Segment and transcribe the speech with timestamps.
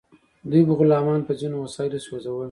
[0.49, 2.39] دوی به غلامان په ځینو وسایلو سوځول.